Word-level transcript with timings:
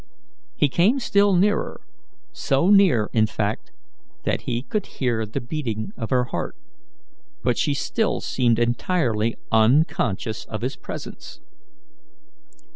He 0.55 0.67
came 0.67 0.97
still 0.99 1.35
nearer 1.35 1.79
so 2.31 2.71
near, 2.71 3.11
in 3.13 3.27
fact, 3.27 3.71
that 4.23 4.41
he 4.49 4.63
could 4.63 4.87
hear 4.97 5.27
the 5.27 5.39
beating 5.39 5.91
of 5.95 6.09
her 6.09 6.23
heart 6.23 6.55
but 7.43 7.55
she 7.55 7.75
still 7.75 8.19
seemed 8.19 8.57
entirely 8.57 9.35
unconscious 9.51 10.45
of 10.45 10.61
his 10.63 10.75
presence. 10.75 11.39